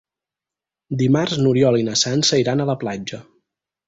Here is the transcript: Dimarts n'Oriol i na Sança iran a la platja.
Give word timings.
Dimarts 1.01 1.37
n'Oriol 1.41 1.77
i 1.81 1.85
na 1.89 1.97
Sança 2.05 2.39
iran 2.45 2.65
a 2.65 2.67
la 2.71 2.77
platja. 2.85 3.21